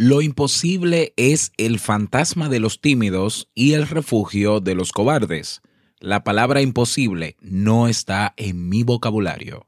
Lo 0.00 0.22
imposible 0.22 1.12
es 1.16 1.50
el 1.56 1.80
fantasma 1.80 2.48
de 2.48 2.60
los 2.60 2.80
tímidos 2.80 3.48
y 3.52 3.72
el 3.72 3.88
refugio 3.88 4.60
de 4.60 4.76
los 4.76 4.92
cobardes. 4.92 5.60
La 5.98 6.22
palabra 6.22 6.62
imposible 6.62 7.36
no 7.40 7.88
está 7.88 8.32
en 8.36 8.68
mi 8.68 8.84
vocabulario. 8.84 9.66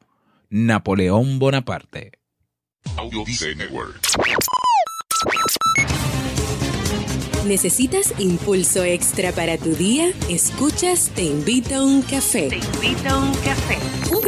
Napoleón 0.49 1.41
Bonaparte. 1.41 2.13
¿Necesitas 7.45 8.15
impulso 8.21 8.85
extra 8.85 9.33
para 9.33 9.59
tu 9.59 9.75
día? 9.75 10.13
Escuchas 10.29 11.11
Te 11.13 11.25
invito 11.25 11.75
a 11.75 11.85
un 11.85 12.03
café. 12.03 12.51
Te 12.51 12.59
invito 12.59 13.09
a 13.09 13.19
un 13.19 13.35
café. 13.35 13.80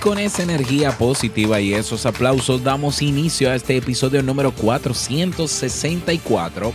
Con 0.00 0.18
esa 0.18 0.42
energía 0.42 0.96
positiva 0.96 1.60
y 1.60 1.74
esos 1.74 2.06
aplausos 2.06 2.64
damos 2.64 3.02
inicio 3.02 3.50
a 3.50 3.54
este 3.54 3.76
episodio 3.76 4.22
número 4.22 4.50
464 4.52 6.72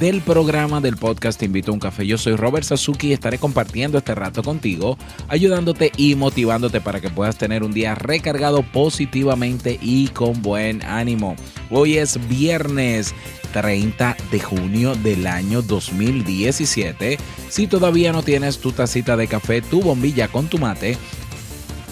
del 0.00 0.22
programa 0.22 0.80
del 0.80 0.96
podcast 0.96 1.38
Te 1.38 1.46
invito 1.46 1.70
a 1.70 1.74
un 1.74 1.80
café. 1.80 2.04
Yo 2.04 2.18
soy 2.18 2.34
Robert 2.34 2.66
Sasuki 2.66 3.08
y 3.08 3.12
estaré 3.12 3.38
compartiendo 3.38 3.98
este 3.98 4.16
rato 4.16 4.42
contigo, 4.42 4.98
ayudándote 5.28 5.92
y 5.96 6.16
motivándote 6.16 6.80
para 6.80 7.00
que 7.00 7.10
puedas 7.10 7.38
tener 7.38 7.62
un 7.62 7.72
día 7.72 7.94
recargado 7.94 8.62
positivamente 8.62 9.78
y 9.80 10.08
con 10.08 10.42
buen 10.42 10.82
ánimo. 10.82 11.36
Hoy 11.70 11.98
es 11.98 12.18
viernes 12.28 13.14
30 13.52 14.16
de 14.32 14.40
junio 14.40 14.96
del 14.96 15.28
año 15.28 15.62
2017. 15.62 17.18
Si 17.48 17.68
todavía 17.68 18.12
no 18.12 18.24
tienes 18.24 18.58
tu 18.58 18.72
tacita 18.72 19.16
de 19.16 19.28
café, 19.28 19.62
tu 19.62 19.80
bombilla 19.80 20.26
con 20.26 20.48
tu 20.48 20.58
mate, 20.58 20.98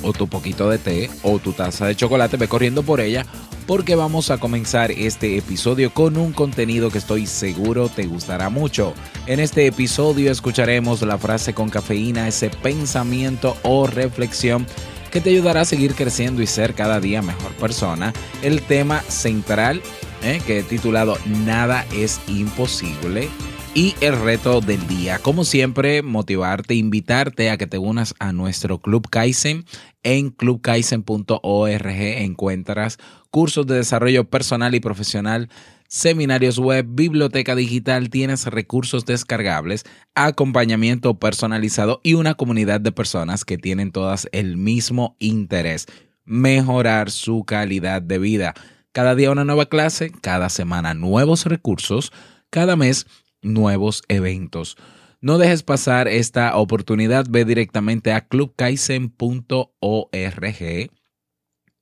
o 0.02 0.12
tu 0.12 0.28
poquito 0.28 0.68
de 0.68 0.78
té 0.78 1.10
o 1.22 1.38
tu 1.38 1.52
taza 1.52 1.86
de 1.86 1.96
chocolate, 1.96 2.36
ve 2.36 2.48
corriendo 2.48 2.82
por 2.82 3.00
ella 3.00 3.26
porque 3.66 3.94
vamos 3.94 4.30
a 4.30 4.38
comenzar 4.38 4.90
este 4.90 5.36
episodio 5.36 5.92
con 5.94 6.16
un 6.16 6.32
contenido 6.32 6.90
que 6.90 6.98
estoy 6.98 7.26
seguro 7.26 7.88
te 7.88 8.06
gustará 8.06 8.48
mucho. 8.48 8.94
En 9.26 9.40
este 9.40 9.66
episodio 9.66 10.30
escucharemos 10.30 11.02
la 11.02 11.18
frase 11.18 11.54
con 11.54 11.68
cafeína, 11.68 12.28
ese 12.28 12.50
pensamiento 12.50 13.56
o 13.62 13.86
reflexión 13.86 14.66
que 15.10 15.20
te 15.20 15.30
ayudará 15.30 15.60
a 15.60 15.64
seguir 15.66 15.94
creciendo 15.94 16.42
y 16.42 16.46
ser 16.46 16.74
cada 16.74 16.98
día 16.98 17.22
mejor 17.22 17.52
persona. 17.52 18.12
El 18.42 18.62
tema 18.62 19.00
central 19.02 19.82
eh, 20.22 20.40
que 20.46 20.60
he 20.60 20.62
titulado 20.62 21.18
Nada 21.26 21.86
es 21.92 22.20
imposible 22.26 23.28
y 23.74 23.94
el 24.00 24.20
reto 24.20 24.60
del 24.60 24.86
día. 24.86 25.18
Como 25.18 25.44
siempre, 25.44 26.02
motivarte, 26.02 26.74
invitarte 26.74 27.50
a 27.50 27.56
que 27.56 27.66
te 27.66 27.78
unas 27.78 28.14
a 28.18 28.32
nuestro 28.32 28.78
Club 28.78 29.08
Kaizen. 29.08 29.64
En 30.02 30.30
clubkaizen.org 30.30 31.86
encuentras 31.86 32.98
cursos 33.30 33.66
de 33.66 33.76
desarrollo 33.76 34.24
personal 34.24 34.74
y 34.74 34.80
profesional, 34.80 35.48
seminarios 35.88 36.58
web, 36.58 36.86
biblioteca 36.88 37.54
digital, 37.54 38.10
tienes 38.10 38.46
recursos 38.46 39.06
descargables, 39.06 39.84
acompañamiento 40.14 41.18
personalizado 41.18 42.00
y 42.02 42.14
una 42.14 42.34
comunidad 42.34 42.80
de 42.80 42.92
personas 42.92 43.44
que 43.44 43.58
tienen 43.58 43.92
todas 43.92 44.28
el 44.32 44.56
mismo 44.56 45.16
interés, 45.18 45.86
mejorar 46.24 47.10
su 47.10 47.44
calidad 47.44 48.02
de 48.02 48.18
vida. 48.18 48.54
Cada 48.92 49.14
día 49.14 49.30
una 49.30 49.44
nueva 49.44 49.66
clase, 49.66 50.10
cada 50.20 50.50
semana 50.50 50.92
nuevos 50.92 51.46
recursos, 51.46 52.12
cada 52.50 52.76
mes 52.76 53.06
nuevos 53.42 54.02
eventos. 54.08 54.76
No 55.20 55.38
dejes 55.38 55.62
pasar 55.62 56.08
esta 56.08 56.56
oportunidad, 56.56 57.26
ve 57.28 57.44
directamente 57.44 58.12
a 58.12 58.26
clubkaizen.org 58.26 60.90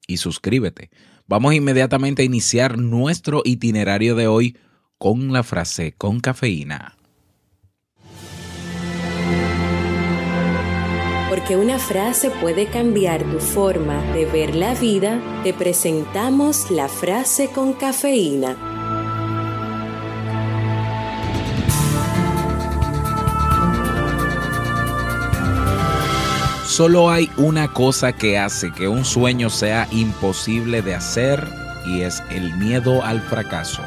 y 0.06 0.16
suscríbete. 0.16 0.90
Vamos 1.26 1.54
inmediatamente 1.54 2.22
a 2.22 2.24
iniciar 2.24 2.76
nuestro 2.76 3.42
itinerario 3.44 4.14
de 4.14 4.26
hoy 4.26 4.58
con 4.98 5.32
la 5.32 5.42
frase 5.42 5.94
con 5.96 6.20
cafeína. 6.20 6.96
Porque 11.30 11.56
una 11.56 11.78
frase 11.78 12.30
puede 12.30 12.66
cambiar 12.66 13.22
tu 13.22 13.38
forma 13.38 14.02
de 14.12 14.26
ver 14.26 14.54
la 14.54 14.74
vida, 14.74 15.22
te 15.44 15.54
presentamos 15.54 16.70
la 16.70 16.88
frase 16.88 17.48
con 17.48 17.72
cafeína. 17.72 18.69
Solo 26.80 27.10
hay 27.10 27.30
una 27.36 27.68
cosa 27.68 28.14
que 28.14 28.38
hace 28.38 28.72
que 28.72 28.88
un 28.88 29.04
sueño 29.04 29.50
sea 29.50 29.86
imposible 29.90 30.80
de 30.80 30.94
hacer 30.94 31.46
y 31.84 32.00
es 32.00 32.22
el 32.30 32.54
miedo 32.56 33.04
al 33.04 33.20
fracaso. 33.20 33.82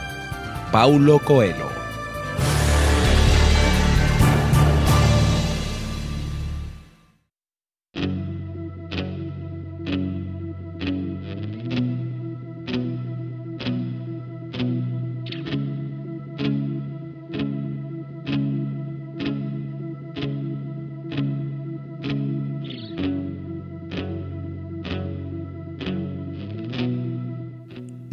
Paulo 0.72 1.18
Coelho. 1.18 1.73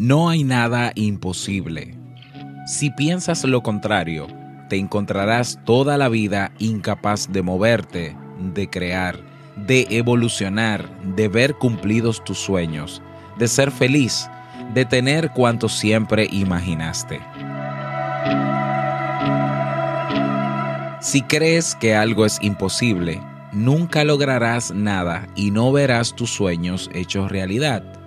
No 0.00 0.30
hay 0.30 0.44
nada 0.44 0.92
imposible. 0.94 1.94
Si 2.64 2.90
piensas 2.90 3.44
lo 3.44 3.62
contrario, 3.62 4.28
te 4.70 4.78
encontrarás 4.78 5.58
toda 5.66 5.98
la 5.98 6.08
vida 6.08 6.52
incapaz 6.58 7.30
de 7.30 7.42
moverte, 7.42 8.16
de 8.54 8.70
crear, 8.70 9.20
de 9.56 9.86
evolucionar, 9.90 10.88
de 11.14 11.28
ver 11.28 11.52
cumplidos 11.56 12.24
tus 12.24 12.38
sueños, 12.38 13.02
de 13.38 13.46
ser 13.46 13.70
feliz, 13.70 14.30
de 14.72 14.86
tener 14.86 15.32
cuanto 15.32 15.68
siempre 15.68 16.26
imaginaste. 16.32 17.20
Si 21.02 21.20
crees 21.20 21.74
que 21.74 21.94
algo 21.94 22.24
es 22.24 22.38
imposible, 22.40 23.20
nunca 23.52 24.04
lograrás 24.04 24.72
nada 24.72 25.28
y 25.36 25.50
no 25.50 25.70
verás 25.72 26.16
tus 26.16 26.30
sueños 26.30 26.88
hechos 26.94 27.30
realidad. 27.30 27.99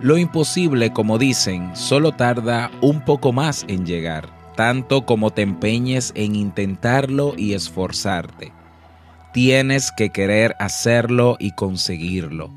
Lo 0.00 0.18
imposible, 0.18 0.92
como 0.92 1.18
dicen, 1.18 1.74
solo 1.74 2.12
tarda 2.12 2.70
un 2.80 3.00
poco 3.04 3.32
más 3.32 3.64
en 3.68 3.86
llegar, 3.86 4.28
tanto 4.56 5.04
como 5.04 5.30
te 5.30 5.42
empeñes 5.42 6.12
en 6.14 6.34
intentarlo 6.34 7.34
y 7.36 7.54
esforzarte. 7.54 8.52
Tienes 9.32 9.90
que 9.96 10.10
querer 10.10 10.54
hacerlo 10.58 11.36
y 11.40 11.52
conseguirlo. 11.52 12.50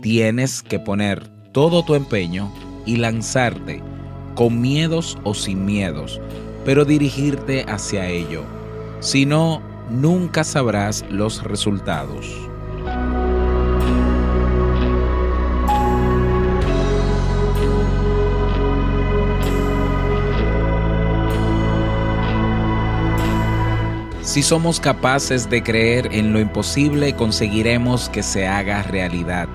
Tienes 0.00 0.62
que 0.62 0.78
poner 0.78 1.28
todo 1.52 1.84
tu 1.84 1.94
empeño 1.94 2.52
y 2.86 2.96
lanzarte, 2.96 3.82
con 4.34 4.60
miedos 4.60 5.18
o 5.24 5.34
sin 5.34 5.64
miedos, 5.64 6.20
pero 6.64 6.84
dirigirte 6.84 7.64
hacia 7.68 8.08
ello. 8.08 8.42
Si 9.00 9.26
no, 9.26 9.60
nunca 9.90 10.44
sabrás 10.44 11.04
los 11.10 11.42
resultados. 11.42 12.26
Si 24.34 24.42
somos 24.42 24.80
capaces 24.80 25.48
de 25.48 25.62
creer 25.62 26.08
en 26.10 26.32
lo 26.32 26.40
imposible, 26.40 27.14
conseguiremos 27.14 28.08
que 28.08 28.24
se 28.24 28.48
haga 28.48 28.82
realidad. 28.82 29.46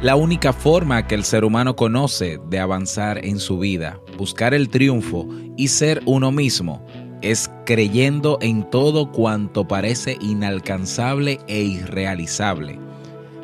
La 0.00 0.14
única 0.14 0.52
forma 0.52 1.08
que 1.08 1.16
el 1.16 1.24
ser 1.24 1.44
humano 1.44 1.74
conoce 1.74 2.38
de 2.48 2.60
avanzar 2.60 3.24
en 3.24 3.40
su 3.40 3.58
vida, 3.58 3.98
buscar 4.16 4.54
el 4.54 4.68
triunfo 4.68 5.26
y 5.56 5.66
ser 5.66 6.00
uno 6.06 6.30
mismo 6.30 6.86
es 7.22 7.50
creyendo 7.66 8.38
en 8.40 8.70
todo 8.70 9.10
cuanto 9.10 9.66
parece 9.66 10.16
inalcanzable 10.20 11.40
e 11.48 11.62
irrealizable. 11.62 12.78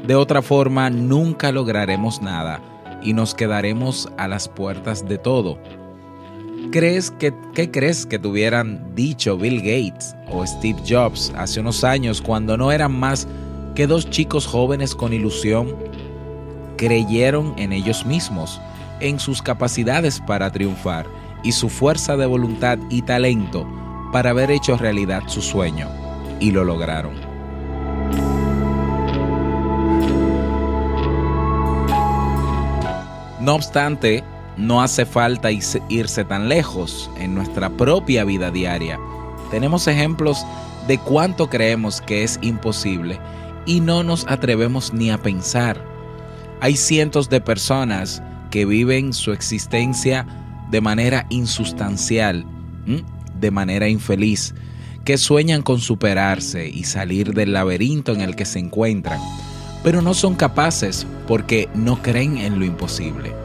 De 0.06 0.14
otra 0.14 0.40
forma, 0.40 0.88
nunca 0.88 1.50
lograremos 1.50 2.22
nada 2.22 2.62
y 3.02 3.12
nos 3.12 3.34
quedaremos 3.34 4.08
a 4.18 4.28
las 4.28 4.48
puertas 4.48 5.08
de 5.08 5.18
todo. 5.18 5.58
¿Crees 6.74 7.12
que, 7.12 7.32
¿Qué 7.54 7.70
crees 7.70 8.04
que 8.04 8.18
tuvieran 8.18 8.96
dicho 8.96 9.38
Bill 9.38 9.58
Gates 9.58 10.16
o 10.28 10.44
Steve 10.44 10.82
Jobs 10.84 11.32
hace 11.36 11.60
unos 11.60 11.84
años 11.84 12.20
cuando 12.20 12.56
no 12.56 12.72
eran 12.72 12.98
más 12.98 13.28
que 13.76 13.86
dos 13.86 14.10
chicos 14.10 14.44
jóvenes 14.44 14.96
con 14.96 15.12
ilusión? 15.12 15.72
Creyeron 16.76 17.54
en 17.58 17.72
ellos 17.72 18.04
mismos, 18.04 18.60
en 18.98 19.20
sus 19.20 19.40
capacidades 19.40 20.20
para 20.26 20.50
triunfar 20.50 21.06
y 21.44 21.52
su 21.52 21.68
fuerza 21.68 22.16
de 22.16 22.26
voluntad 22.26 22.76
y 22.90 23.02
talento 23.02 23.64
para 24.12 24.30
haber 24.30 24.50
hecho 24.50 24.76
realidad 24.76 25.22
su 25.28 25.42
sueño, 25.42 25.88
y 26.40 26.50
lo 26.50 26.64
lograron. 26.64 27.14
No 33.38 33.54
obstante, 33.54 34.24
no 34.56 34.82
hace 34.82 35.04
falta 35.06 35.50
irse 35.50 36.24
tan 36.24 36.48
lejos 36.48 37.10
en 37.18 37.34
nuestra 37.34 37.70
propia 37.70 38.24
vida 38.24 38.50
diaria. 38.50 38.98
Tenemos 39.50 39.86
ejemplos 39.86 40.44
de 40.86 40.98
cuánto 40.98 41.48
creemos 41.48 42.00
que 42.00 42.24
es 42.24 42.38
imposible 42.42 43.18
y 43.66 43.80
no 43.80 44.02
nos 44.02 44.26
atrevemos 44.28 44.92
ni 44.92 45.10
a 45.10 45.18
pensar. 45.18 45.82
Hay 46.60 46.76
cientos 46.76 47.28
de 47.28 47.40
personas 47.40 48.22
que 48.50 48.64
viven 48.64 49.12
su 49.12 49.32
existencia 49.32 50.26
de 50.70 50.80
manera 50.80 51.26
insustancial, 51.30 52.44
de 53.40 53.50
manera 53.50 53.88
infeliz, 53.88 54.54
que 55.04 55.18
sueñan 55.18 55.62
con 55.62 55.80
superarse 55.80 56.68
y 56.68 56.84
salir 56.84 57.34
del 57.34 57.52
laberinto 57.52 58.12
en 58.12 58.22
el 58.22 58.36
que 58.36 58.44
se 58.44 58.58
encuentran, 58.58 59.20
pero 59.82 60.00
no 60.00 60.14
son 60.14 60.34
capaces 60.34 61.06
porque 61.26 61.68
no 61.74 62.00
creen 62.00 62.38
en 62.38 62.58
lo 62.58 62.64
imposible. 62.64 63.43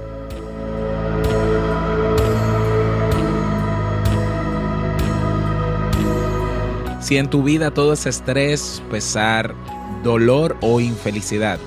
Si 7.10 7.18
en 7.18 7.28
tu 7.28 7.42
vida 7.42 7.72
todo 7.72 7.94
es 7.94 8.06
estrés, 8.06 8.84
pesar, 8.92 9.56
dolor 10.04 10.56
o 10.62 10.80
infelicidad, 10.80 11.58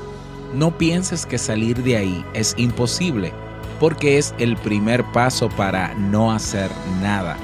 no 0.55 0.79
pienses 0.79 1.27
que 1.27 1.37
salir 1.37 1.83
de 1.83 1.97
ahí 1.97 2.25
es 2.33 2.55
imposible 2.59 3.33
porque 3.81 4.19
es 4.19 4.37
el 4.39 4.57
primer 4.57 5.03
paso 5.11 5.49
para 5.49 5.95
no 5.95 6.31
hacer 6.31 6.71
nada. 7.03 7.37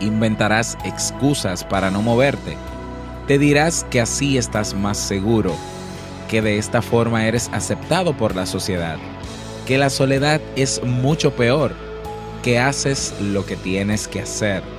Inventarás 0.00 0.78
excusas 0.86 1.64
para 1.64 1.90
no 1.90 2.00
moverte. 2.00 2.56
Te 3.26 3.38
dirás 3.38 3.84
que 3.90 4.00
así 4.00 4.38
estás 4.38 4.72
más 4.72 4.96
seguro, 4.96 5.54
que 6.30 6.40
de 6.40 6.56
esta 6.56 6.80
forma 6.80 7.26
eres 7.26 7.50
aceptado 7.52 8.16
por 8.16 8.34
la 8.34 8.46
sociedad, 8.46 8.96
que 9.66 9.76
la 9.76 9.90
soledad 9.90 10.40
es 10.56 10.82
mucho 10.82 11.36
peor, 11.36 11.74
que 12.42 12.58
haces 12.58 13.14
lo 13.20 13.44
que 13.44 13.56
tienes 13.56 14.08
que 14.08 14.22
hacer. 14.22 14.75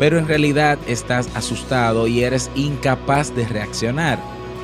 Pero 0.00 0.18
en 0.18 0.26
realidad 0.26 0.78
estás 0.86 1.28
asustado 1.36 2.06
y 2.06 2.24
eres 2.24 2.50
incapaz 2.54 3.36
de 3.36 3.46
reaccionar, 3.46 4.18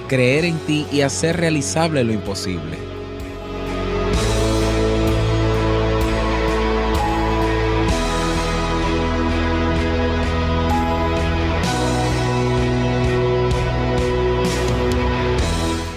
creer 0.08 0.46
en 0.46 0.58
ti 0.60 0.86
y 0.90 1.02
hacer 1.02 1.36
realizable 1.36 2.02
lo 2.04 2.14
imposible. 2.14 2.78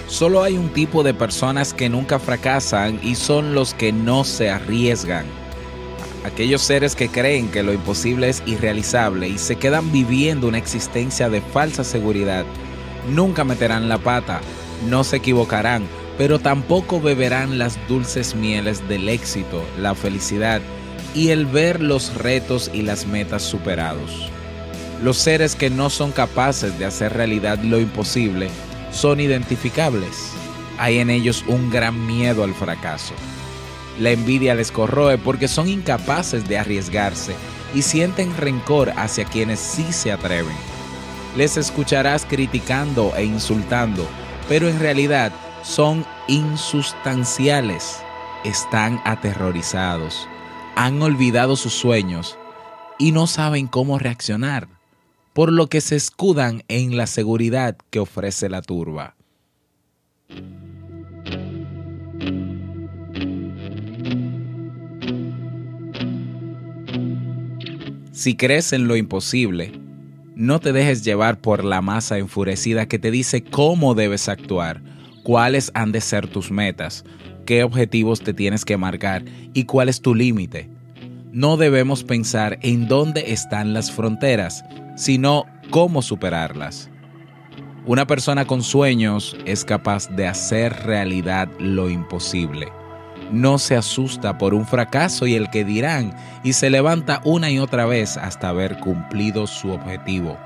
Solo 0.06 0.42
hay 0.42 0.58
un 0.58 0.68
tipo 0.68 1.02
de 1.02 1.14
personas 1.14 1.72
que 1.72 1.88
nunca 1.88 2.18
fracasan 2.18 3.00
y 3.02 3.14
son 3.14 3.54
los 3.54 3.72
que 3.72 3.90
no 3.90 4.24
se 4.24 4.50
arriesgan. 4.50 5.39
Aquellos 6.24 6.60
seres 6.60 6.94
que 6.94 7.08
creen 7.08 7.48
que 7.48 7.62
lo 7.62 7.72
imposible 7.72 8.28
es 8.28 8.42
irrealizable 8.44 9.28
y 9.28 9.38
se 9.38 9.56
quedan 9.56 9.90
viviendo 9.90 10.48
una 10.48 10.58
existencia 10.58 11.30
de 11.30 11.40
falsa 11.40 11.82
seguridad, 11.82 12.44
nunca 13.08 13.42
meterán 13.42 13.88
la 13.88 13.96
pata, 13.96 14.42
no 14.88 15.02
se 15.02 15.16
equivocarán, 15.16 15.84
pero 16.18 16.38
tampoco 16.38 17.00
beberán 17.00 17.58
las 17.58 17.78
dulces 17.88 18.34
mieles 18.34 18.86
del 18.86 19.08
éxito, 19.08 19.64
la 19.78 19.94
felicidad 19.94 20.60
y 21.14 21.30
el 21.30 21.46
ver 21.46 21.80
los 21.80 22.14
retos 22.14 22.70
y 22.74 22.82
las 22.82 23.06
metas 23.06 23.42
superados. 23.42 24.30
Los 25.02 25.16
seres 25.16 25.56
que 25.56 25.70
no 25.70 25.88
son 25.88 26.12
capaces 26.12 26.78
de 26.78 26.84
hacer 26.84 27.14
realidad 27.14 27.58
lo 27.60 27.80
imposible 27.80 28.50
son 28.92 29.20
identificables. 29.20 30.32
Hay 30.78 30.98
en 30.98 31.08
ellos 31.08 31.44
un 31.48 31.70
gran 31.70 32.06
miedo 32.06 32.44
al 32.44 32.54
fracaso. 32.54 33.14
La 34.00 34.10
envidia 34.10 34.54
les 34.54 34.72
corroe 34.72 35.18
porque 35.18 35.46
son 35.46 35.68
incapaces 35.68 36.48
de 36.48 36.58
arriesgarse 36.58 37.36
y 37.74 37.82
sienten 37.82 38.36
rencor 38.36 38.92
hacia 38.96 39.26
quienes 39.26 39.60
sí 39.60 39.92
se 39.92 40.10
atreven. 40.10 40.56
Les 41.36 41.56
escucharás 41.56 42.24
criticando 42.24 43.12
e 43.14 43.24
insultando, 43.24 44.08
pero 44.48 44.68
en 44.68 44.80
realidad 44.80 45.32
son 45.62 46.04
insustanciales. 46.26 47.98
Están 48.42 49.00
aterrorizados, 49.04 50.26
han 50.74 51.00
olvidado 51.02 51.54
sus 51.54 51.74
sueños 51.74 52.38
y 52.98 53.12
no 53.12 53.26
saben 53.26 53.66
cómo 53.66 53.98
reaccionar 53.98 54.66
por 55.34 55.52
lo 55.52 55.68
que 55.68 55.80
se 55.80 55.96
escudan 55.96 56.64
en 56.68 56.96
la 56.96 57.06
seguridad 57.06 57.76
que 57.90 58.00
ofrece 58.00 58.48
la 58.48 58.62
turba. 58.62 59.14
Si 68.20 68.36
crees 68.36 68.74
en 68.74 68.86
lo 68.86 68.96
imposible, 68.96 69.72
no 70.34 70.60
te 70.60 70.74
dejes 70.74 71.02
llevar 71.02 71.40
por 71.40 71.64
la 71.64 71.80
masa 71.80 72.18
enfurecida 72.18 72.84
que 72.84 72.98
te 72.98 73.10
dice 73.10 73.42
cómo 73.42 73.94
debes 73.94 74.28
actuar, 74.28 74.82
cuáles 75.22 75.70
han 75.72 75.90
de 75.90 76.02
ser 76.02 76.26
tus 76.28 76.50
metas, 76.50 77.02
qué 77.46 77.64
objetivos 77.64 78.20
te 78.20 78.34
tienes 78.34 78.66
que 78.66 78.76
marcar 78.76 79.24
y 79.54 79.64
cuál 79.64 79.88
es 79.88 80.02
tu 80.02 80.14
límite. 80.14 80.68
No 81.32 81.56
debemos 81.56 82.04
pensar 82.04 82.58
en 82.60 82.88
dónde 82.88 83.32
están 83.32 83.72
las 83.72 83.90
fronteras, 83.90 84.64
sino 84.96 85.46
cómo 85.70 86.02
superarlas. 86.02 86.90
Una 87.86 88.06
persona 88.06 88.44
con 88.44 88.62
sueños 88.62 89.34
es 89.46 89.64
capaz 89.64 90.10
de 90.10 90.26
hacer 90.26 90.74
realidad 90.84 91.48
lo 91.58 91.88
imposible. 91.88 92.68
No 93.32 93.58
se 93.58 93.76
asusta 93.76 94.38
por 94.38 94.54
un 94.54 94.66
fracaso 94.66 95.26
y 95.26 95.34
el 95.34 95.50
que 95.50 95.64
dirán 95.64 96.14
y 96.42 96.52
se 96.52 96.70
levanta 96.70 97.20
una 97.24 97.50
y 97.50 97.58
otra 97.58 97.86
vez 97.86 98.16
hasta 98.16 98.48
haber 98.48 98.78
cumplido 98.78 99.46
su 99.46 99.70
objetivo. 99.70 100.36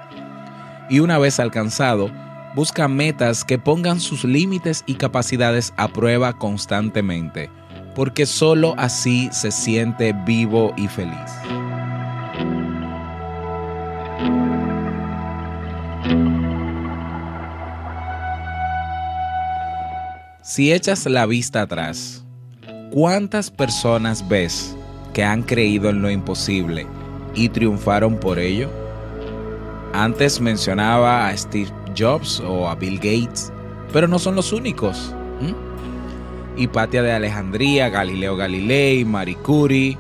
Y 0.91 1.01
una 1.01 1.19
vez 1.19 1.41
alcanzado, 1.41 2.11
busca 2.55 2.89
metas 2.89 3.45
que 3.45 3.59
pongan 3.59 4.01
sus 4.01 4.25
límites 4.25 4.85
y 4.87 4.95
capacidades 4.95 5.73
a 5.77 5.89
prueba 5.89 6.35
constantemente, 6.35 7.51
porque 7.95 8.27
sólo 8.27 8.75
así 8.77 9.29
se 9.33 9.51
siente 9.51 10.13
vivo 10.25 10.75
y 10.77 10.89
feliz. 10.89 11.31
Si 20.43 20.73
echas 20.73 21.07
la 21.07 21.25
vista 21.25 21.63
atrás, 21.63 22.24
¿cuántas 22.95 23.51
personas 23.51 24.29
ves 24.29 24.77
que 25.13 25.25
han 25.25 25.43
creído 25.43 25.91
en 25.91 26.01
lo 26.01 26.09
imposible 26.11 26.87
y 27.35 27.49
triunfaron 27.49 28.19
por 28.19 28.39
ello? 28.39 28.71
Antes 29.93 30.41
mencionaba 30.41 31.27
a 31.27 31.37
Steve 31.37 31.73
Jobs 31.99 32.39
o 32.39 32.69
a 32.69 32.77
Bill 32.77 32.99
Gates, 32.99 33.53
pero 33.93 34.07
no 34.07 34.21
son 34.21 34.37
los 34.37 34.53
únicos. 34.53 35.13
Hipatia 36.57 37.03
de 37.03 37.11
Alejandría, 37.11 37.89
Galileo 37.89 38.37
Galilei, 38.37 39.05
Marie 39.05 39.39
Curie. 39.39 39.99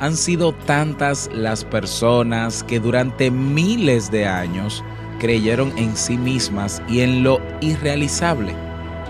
Han 0.00 0.16
sido 0.16 0.54
tantas 0.54 1.28
las 1.34 1.66
personas 1.66 2.62
que 2.62 2.80
durante 2.80 3.30
miles 3.30 4.10
de 4.10 4.26
años 4.26 4.82
creyeron 5.20 5.70
en 5.76 5.94
sí 5.94 6.16
mismas 6.16 6.82
y 6.88 7.00
en 7.00 7.22
lo 7.22 7.42
irrealizable 7.60 8.54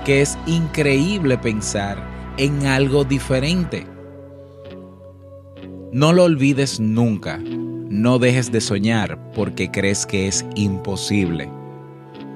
que 0.04 0.22
es 0.22 0.36
increíble 0.46 1.38
pensar 1.38 2.15
en 2.38 2.66
algo 2.66 3.04
diferente. 3.04 3.86
No 5.92 6.12
lo 6.12 6.24
olvides 6.24 6.80
nunca. 6.80 7.38
No 7.88 8.18
dejes 8.18 8.50
de 8.52 8.60
soñar 8.60 9.18
porque 9.32 9.70
crees 9.70 10.04
que 10.04 10.26
es 10.26 10.44
imposible. 10.56 11.50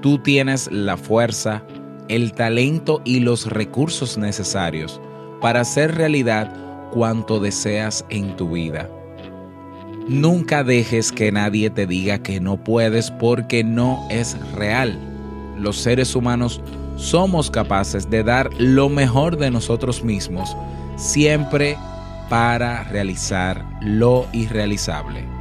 Tú 0.00 0.19
tienes 0.19 0.71
la 0.71 0.97
fuerza, 0.97 1.64
el 2.09 2.33
talento 2.33 3.02
y 3.04 3.21
los 3.21 3.47
recursos 3.47 4.16
necesarios 4.16 5.00
para 5.40 5.61
hacer 5.61 5.95
realidad 5.97 6.54
cuanto 6.90 7.40
deseas 7.40 8.04
en 8.09 8.37
tu 8.37 8.50
vida. 8.50 8.88
Nunca 10.09 10.64
dejes 10.64 11.12
que 11.12 11.30
nadie 11.30 11.71
te 11.71 11.87
diga 11.87 12.23
que 12.23 12.40
no 12.40 12.62
puedes 12.62 13.11
porque 13.11 13.62
no 13.62 14.07
es 14.11 14.37
real. 14.54 14.99
Los 15.59 15.76
seres 15.76 16.16
humanos 16.16 16.62
somos 16.97 17.51
capaces 17.51 18.11
de 18.11 18.23
dar 18.23 18.51
lo 18.59 18.89
mejor 18.89 19.37
de 19.37 19.51
nosotros 19.51 20.05
mismos 20.05 20.57
siempre 20.97 21.77
para 22.29 22.85
realizar 22.85 23.65
lo 23.81 24.27
irrealizable. 24.33 25.40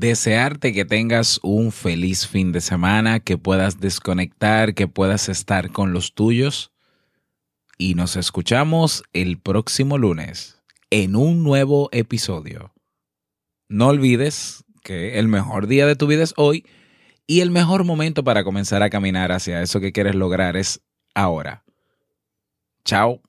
Desearte 0.00 0.72
que 0.72 0.86
tengas 0.86 1.38
un 1.42 1.72
feliz 1.72 2.26
fin 2.26 2.52
de 2.52 2.62
semana, 2.62 3.20
que 3.20 3.36
puedas 3.36 3.80
desconectar, 3.80 4.74
que 4.74 4.88
puedas 4.88 5.28
estar 5.28 5.70
con 5.70 5.92
los 5.92 6.14
tuyos. 6.14 6.72
Y 7.76 7.94
nos 7.94 8.16
escuchamos 8.16 9.04
el 9.12 9.38
próximo 9.38 9.98
lunes 9.98 10.60
en 10.90 11.16
un 11.16 11.42
nuevo 11.42 11.90
episodio. 11.92 12.72
No 13.68 13.88
olvides 13.88 14.64
que 14.82 15.18
el 15.18 15.28
mejor 15.28 15.66
día 15.66 15.86
de 15.86 15.96
tu 15.96 16.06
vida 16.06 16.22
es 16.22 16.32
hoy 16.36 16.64
y 17.26 17.40
el 17.40 17.50
mejor 17.50 17.84
momento 17.84 18.24
para 18.24 18.42
comenzar 18.42 18.82
a 18.82 18.90
caminar 18.90 19.32
hacia 19.32 19.62
eso 19.62 19.80
que 19.80 19.92
quieres 19.92 20.14
lograr 20.14 20.56
es 20.56 20.80
ahora. 21.14 21.62
Chao. 22.84 23.20